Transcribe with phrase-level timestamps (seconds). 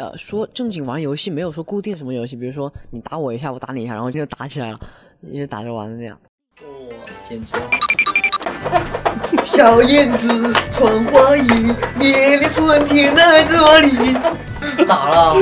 [0.00, 4.80] 呃，说正经玩游戏，没有说固定什么游戏，比如说你打我一下，我打你一下，然后就打起来了，
[5.20, 6.18] 一就打着玩的那样。
[6.62, 6.96] 哇，
[7.28, 7.52] 简直！
[9.44, 11.48] 小燕子穿花衣，
[11.98, 14.16] 年年春天来这里。
[14.86, 15.36] 咋了？